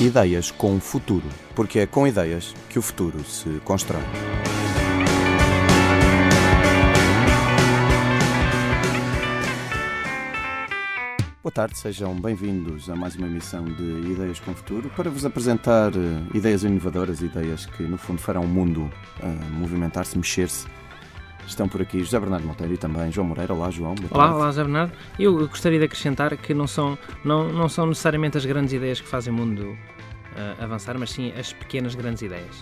[0.00, 4.00] Ideias com futuro, porque é com ideias que o futuro se constrói.
[11.42, 15.90] Boa tarde, sejam bem-vindos a mais uma emissão de Ideias com Futuro para vos apresentar
[15.96, 16.00] uh,
[16.32, 18.82] ideias inovadoras, ideias que no fundo farão o mundo
[19.20, 20.68] uh, movimentar-se, mexer-se.
[21.48, 23.54] Estão por aqui José Bernardo Monteiro e também João Moreira.
[23.54, 23.94] Olá, João.
[24.10, 24.92] Olá, olá, José Bernardo.
[25.18, 29.08] Eu gostaria de acrescentar que não são, não, não são necessariamente as grandes ideias que
[29.08, 32.60] fazem o mundo uh, avançar, mas sim as pequenas grandes ideias.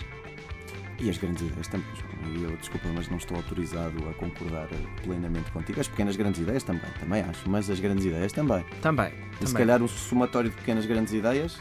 [1.01, 2.51] E as grandes ideias também, João.
[2.51, 4.69] Eu, desculpa, mas não estou autorizado a concordar
[5.03, 5.81] plenamente contigo.
[5.81, 8.65] As pequenas grandes ideias também, também acho, mas as grandes ideias também.
[8.81, 9.09] Também.
[9.09, 9.47] E também.
[9.49, 11.59] se calhar um somatório de pequenas grandes ideias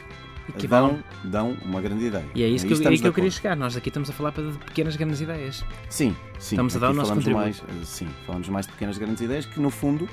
[0.52, 2.24] que dão, dão uma grande ideia.
[2.34, 3.56] E é isso que, eu, é que eu queria chegar.
[3.56, 5.64] Nós aqui estamos a falar de pequenas grandes ideias.
[5.88, 6.54] Sim, sim.
[6.54, 7.42] Estamos a dar o nosso contributo.
[7.42, 10.08] mais, eh, Sim, falamos mais de pequenas grandes ideias que, no fundo,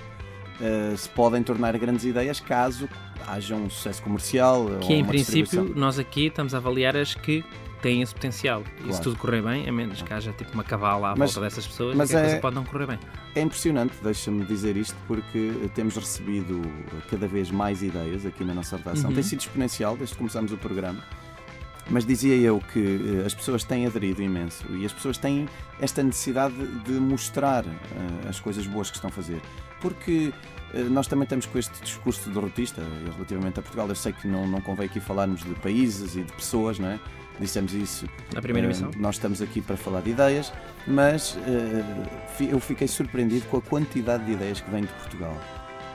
[0.62, 2.90] eh, se podem tornar grandes ideias caso
[3.28, 4.62] haja um sucesso comercial.
[4.66, 7.44] ou Que em princípio nós aqui estamos a avaliar as que
[7.84, 8.64] têm esse potencial.
[8.78, 9.04] E se Claro.
[9.04, 11.96] tudo correr bem, a menos que haja tipo uma cavala à Mas- volta dessas pessoas,
[11.96, 13.00] mas que a é- coisa pode não correr bem.
[13.36, 16.62] É impressionante, deixa-me dizer isto, porque eh, temos recebido
[17.12, 19.10] cada vez mais ideias aqui na nossa redação.
[19.10, 19.16] Uhum.
[19.16, 21.04] Tem sido exponencial desde que começamos o programa.
[21.90, 25.48] Mas dizia eu que eh, as pessoas têm aderido imenso e as pessoas têm
[25.80, 29.42] esta necessidade de mostrar eh, as coisas boas que estão a fazer.
[29.82, 30.34] Porque
[30.74, 32.82] eh, nós também estamos com este discurso derrotista
[33.14, 33.88] relativamente a Portugal.
[33.88, 37.00] Eu sei que não, não convém aqui falarmos de países e de pessoas, não é?
[37.40, 38.92] Dissemos isso Na primeira emissão.
[38.96, 40.54] Nós estamos aqui para falar de ideias,
[40.86, 41.36] mas
[42.40, 45.36] eu fiquei surpreendido com a quantidade de ideias que vêm de Portugal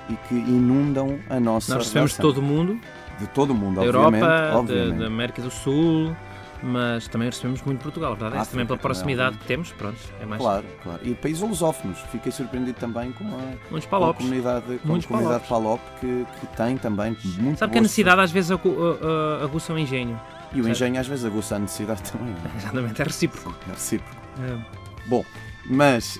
[0.08, 2.78] e que inundam a nossa Nós recebemos de todo o mundo,
[3.18, 4.22] de todo o mundo, da obviamente.
[4.22, 4.98] Europa, da- obviamente.
[4.98, 6.16] da América do Sul,
[6.62, 8.34] mas também recebemos muito Portugal, verdade?
[8.34, 8.38] é?
[8.38, 10.40] África também pela proximidade que temos, pronto, é mais.
[10.42, 11.00] Claro, claro.
[11.04, 11.98] E países lusófonos.
[12.10, 13.38] Fiquei surpreendido também com a,
[13.70, 17.72] Muitos com a comunidade, com a Muitos comunidade Palop que, que tem também muito Sabe
[17.72, 18.76] que a necessidade às vezes agu-
[19.44, 20.20] aguça o engenho.
[20.52, 22.34] E o engenho às vezes aguça a necessidade também.
[22.34, 23.54] não Exatamente, é recíproco.
[23.68, 24.16] É recíproco.
[24.38, 24.60] Uh,
[25.06, 25.24] Bom,
[25.68, 26.18] mas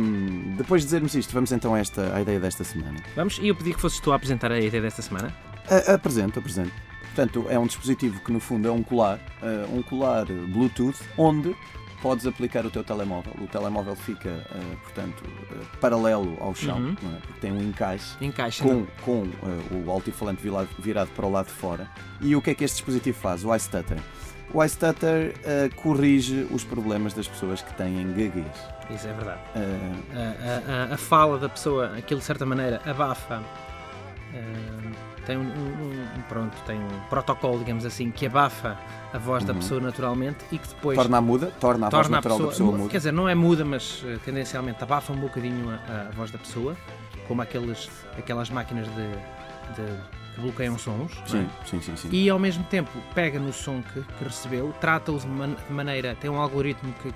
[0.00, 2.96] hum, depois de dizermos isto, vamos então a, esta, à ideia desta semana.
[3.16, 5.34] vamos, e eu pedi que fosses tu a apresentar a ideia desta semana.
[5.68, 6.72] A- Apresento, apresento.
[7.14, 11.54] Portanto, é um dispositivo que no fundo é um colar, eh, um colar Bluetooth, onde
[12.00, 13.32] podes aplicar o teu telemóvel.
[13.42, 16.92] O telemóvel fica, eh, portanto, eh, paralelo ao chão, Uhum.
[16.92, 17.20] é?
[17.26, 21.52] porque tem um encaixe com, com eh, o altifalante virado, virado para o lado de
[21.52, 21.88] fora.
[22.20, 23.44] E o que é que este dispositivo faz?
[23.44, 23.98] O iStutter.
[24.52, 28.46] O iStutter eh, corrige os problemas das pessoas que têm gaguez.
[28.90, 29.40] Isso é verdade.
[29.54, 33.42] Eh, A, a- a- a fala da pessoa, aquilo de certa maneira abafa.
[34.32, 34.90] uh,
[35.26, 38.78] tem um, um- um- pronto, tem um protocolo, digamos assim, que abafa
[39.12, 39.58] a voz da Uhum.
[39.58, 42.46] pessoa naturalmente e que depois torna a muda, torna a voz torna a natural pessoa,
[42.48, 42.90] da pessoa mu- muda.
[42.90, 46.76] Quer dizer, não é muda, mas tendencialmente abafa um bocadinho a, a voz da pessoa,
[47.26, 48.94] como aqueles, aquelas máquinas de,
[49.82, 50.00] de-
[50.40, 51.12] que bloqueiam sons.
[51.16, 51.26] não é?
[51.26, 51.96] Sim, sim, sim.
[51.96, 52.08] sim.
[52.10, 56.14] E ao mesmo tempo pega no som que, que recebeu, trata-o de, man- de maneira.
[56.20, 57.12] tem um algoritmo que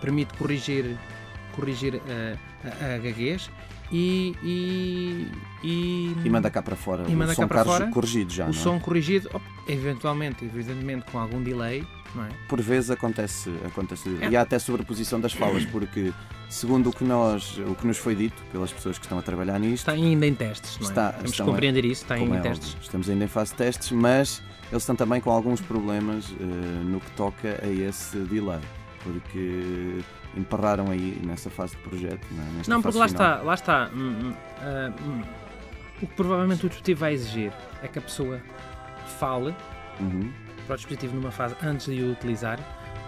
[0.00, 0.96] permite corrigir,
[1.54, 3.50] corrigir eh, a, a gaguez
[3.92, 4.34] e.
[4.42, 5.28] e,
[5.62, 8.46] e, E manda cá para fora E manda o som cá para fora corrigido já,
[8.46, 8.52] o é?
[8.52, 9.28] som corrigido,
[9.68, 12.28] eventualmente, evidentemente com algum delay, não é?
[12.48, 14.28] Por vezes acontece, acontece É.
[14.30, 16.12] e há até sobreposição das falas, porque
[16.48, 19.58] segundo o que, nós, o que nos foi dito pelas pessoas que estão a trabalhar
[19.58, 20.90] nisto, Está ainda em testes, não é?
[20.90, 22.76] Está- Temos que a- compreender isso, está como em é testes.
[22.80, 26.44] estamos ainda em fase de testes, mas eles estão também com alguns problemas eh,
[26.84, 28.60] no que toca a esse delay,
[29.02, 29.98] porque
[30.36, 32.26] emperraram aí nessa fase de projeto.
[32.30, 32.46] Não, é?
[32.58, 33.22] Nesta Não, porque lá final.
[33.34, 33.90] está, lá está.
[33.94, 35.22] hum, hum, ah, hum,
[36.02, 37.52] o que provavelmente o dispositivo vai exigir
[37.82, 38.40] é que a pessoa
[39.18, 39.54] fale
[39.98, 40.30] Uhum.
[40.66, 42.58] para o dispositivo numa fase antes de o utilizar,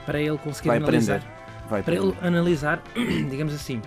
[0.07, 1.23] para ele conseguir Vai analisar.
[1.69, 2.83] Vai Para ele analisar,
[3.31, 3.83] digamos assim,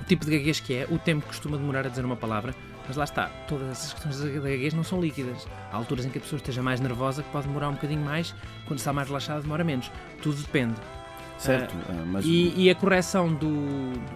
[0.00, 2.52] o tipo de gaguez que é, o tempo que costuma demorar a dizer uma palavra,
[2.88, 5.46] mas lá está, todas essas questões da gaguez não são líquidas.
[5.72, 8.34] Há alturas em que a pessoa esteja mais nervosa que pode demorar um bocadinho mais,
[8.66, 9.90] quando está mais relaxada demora menos.
[10.20, 10.74] Tudo depende.
[11.38, 13.52] Certo, eh, mas E, e a correção do.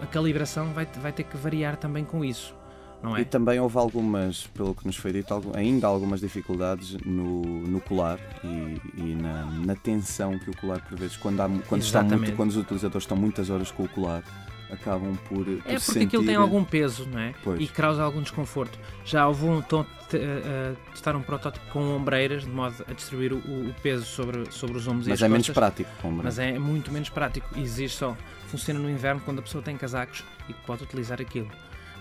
[0.03, 2.55] a calibração vai, vai ter que variar também com isso.
[3.03, 3.23] Não é?
[3.23, 8.19] E também houve algumas, pelo que nos foi dito, ainda algumas dificuldades no, no colar
[8.45, 12.37] e, e na, na tensão que o colar, por vezes, quando, há, quando, está muito,
[12.37, 14.23] quando os utilizadores estão muitas horas com o colar,
[14.72, 16.07] acabam por, por É porque sentir...
[16.07, 17.34] aquilo tem algum peso, não é?
[17.43, 17.61] Pois.
[17.61, 18.78] E causa algum desconforto.
[19.05, 23.37] Já houve um tom a testar um protótipo com ombreiras, de modo a distribuir o,
[23.39, 25.55] o peso sobre, sobre os ombros e Mas as é menos costas.
[25.63, 27.49] prático, como Mas é muito menos prático.
[27.59, 28.17] Exige só.
[28.49, 31.49] Funciona no inverno quando a pessoa tem casacos e pode utilizar aquilo.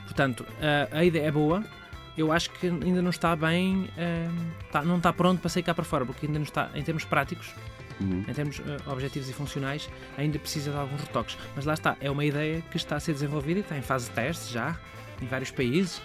[0.05, 0.45] Portanto,
[0.91, 1.63] a, a ideia é boa.
[2.17, 3.87] Eu acho que ainda não está bem.
[3.95, 4.27] eh,
[4.71, 7.05] tá- não está pronto para sair cá para fora, porque ainda não está, em termos
[7.05, 7.53] práticos,
[7.99, 8.23] Uhum.
[8.27, 11.37] em termos eh, objetivos e funcionais, ainda precisa de alguns retoques.
[11.55, 14.09] Mas lá está, é uma ideia que está a ser desenvolvida e está em fase
[14.09, 14.77] de teste já,
[15.21, 16.01] em vários países.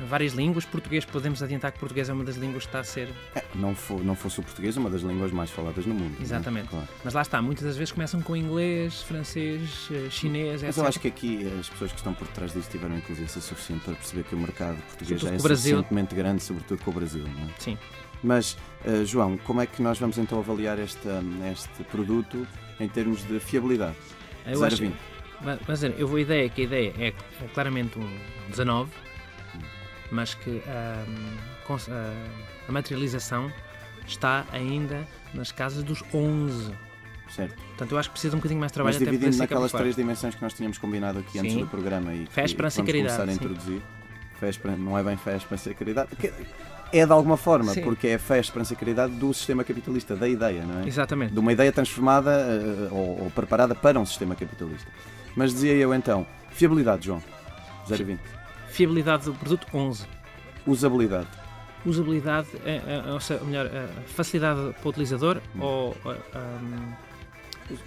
[0.00, 0.64] Várias línguas.
[0.64, 3.08] Português, podemos adiantar que português é uma das línguas que está a ser.
[3.34, 6.16] É, não, for, não fosse o português, uma das línguas mais faladas no mundo.
[6.18, 6.22] é?
[6.22, 6.68] Exatamente.
[6.68, 6.88] Claro.
[7.04, 10.76] Mas lá está, muitas das vezes começam com inglês, francês, eh, chinês, Mas etc.
[10.78, 13.94] eu acho que aqui as pessoas que estão por trás disso tiveram inteligência suficiente para
[13.94, 15.76] perceber que o mercado português Sobretudo já é Brasil.
[15.76, 17.24] suficientemente grande, sobretudo com o Brasil.
[17.24, 17.48] Não é?
[17.58, 17.78] Sim.
[18.22, 21.22] Mas, eh, João, como é que nós vamos então avaliar esta,
[21.52, 22.46] este produto
[22.80, 23.96] em termos de fiabilidade?
[24.46, 24.96] Eu 0 a acho, 20.
[25.42, 28.08] mas, mas, eu vou a ideia que a ideia é, é claramente um
[28.50, 28.90] 19,
[30.10, 31.04] mas que ah,
[32.68, 33.50] a materialização
[34.06, 36.72] está ainda nas casas dos 11.
[37.28, 37.56] Certo.
[37.56, 39.96] Portanto, eu acho que precisa de um bocadinho mais de trabalho Mas dividindo naquelas três
[39.96, 41.60] dimensões que nós tínhamos combinado aqui antes Sim.
[41.60, 43.44] do programa e Fé, que esperança e vamos caridade, começar a sim.
[43.44, 43.82] introduzir.
[44.38, 46.08] Fé, esperança, não é bem fé, esperança e caridade.
[46.92, 47.82] É de alguma forma, Sim.
[47.82, 50.86] porque é fé, esperança e caridade do sistema capitalista, da ideia, não é?
[50.86, 51.32] Exatamente.
[51.32, 54.86] de uma ideia transformada eh, ou, ou preparada para um sistema capitalista.
[55.34, 57.22] Mas dizia eu então, fiabilidade, João,
[57.88, 58.20] 0 a 20.
[58.76, 60.06] Fiabilidade do produto 11.
[60.66, 61.28] Usabilidade,
[61.86, 65.60] Usabilidade, é, é, ou seja, melhor, é, facilidade para o utilizador Hum.
[65.62, 65.96] ou.
[66.34, 66.92] ahm,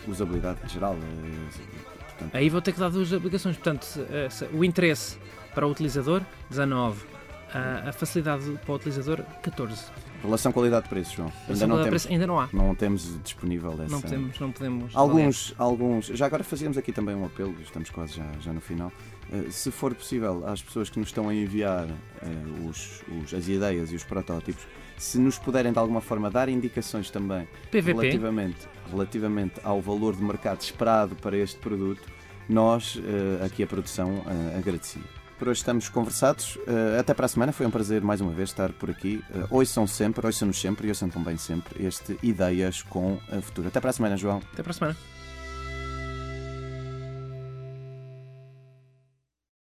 [0.07, 0.95] usabilidade em geral.
[0.95, 3.56] portanto, Aí vou ter que dar duas aplicações.
[3.56, 5.19] Portanto, eh, o interesse
[5.53, 7.06] para o utilizador, 19.
[7.53, 9.86] A, a facilidade para o utilizador, 14.
[10.21, 11.31] Relação qualidade-preço, João.
[11.48, 12.50] Ainda não temos, ainda não há.
[12.54, 13.92] não temos disponível essa.
[13.92, 14.95] Não podemos, não podemos.
[14.95, 18.92] Alguns, alguns, já agora fazíamos aqui também um apelo, estamos quase já, já no final.
[19.31, 23.48] Eh, se for possível, às pessoas que nos estão a enviar eh, os, os- as
[23.48, 24.66] ideias e os protótipos,
[24.98, 28.57] se nos puderem de alguma forma dar indicações também PVP, relativamente,
[28.92, 32.01] relativamente ao valor de mercado esperado para este produto,
[32.50, 33.00] nós,
[33.42, 34.24] eh, aqui a produção,
[34.57, 35.04] agradecia.
[35.39, 36.59] Por hoje estamos conversados.
[36.68, 37.53] Eh, até para a semana.
[37.53, 39.24] Foi um prazer mais uma vez estar por aqui.
[39.33, 43.69] Uh, ouçam sempre, ouçam-nos sempre e ouçam também sempre este Ideias com a Futuro.
[43.69, 44.41] Até para a semana, João.
[44.51, 44.97] até para a semana.